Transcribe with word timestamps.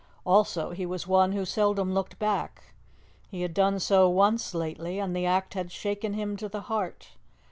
Also 0.25 0.71
he 0.71 0.83
was 0.83 1.05
one 1.05 1.31
who 1.33 1.45
seldom 1.45 1.93
looked 1.93 2.17
back. 2.17 2.73
He 3.29 3.43
had 3.43 3.53
done 3.53 3.77
so 3.79 4.09
once 4.09 4.55
lately, 4.55 4.97
and 4.97 5.15
the 5.15 5.27
act 5.27 5.53
had 5.53 5.71
shaken 5.71 6.15
him 6.15 6.35
to 6.37 6.49
the 6.49 6.61
heart. 6.61 7.09